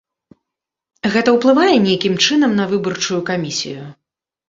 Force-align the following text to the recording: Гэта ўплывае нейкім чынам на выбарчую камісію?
Гэта 1.17 1.35
ўплывае 1.37 1.75
нейкім 1.87 2.19
чынам 2.31 2.59
на 2.63 2.69
выбарчую 2.75 3.25
камісію? 3.33 3.83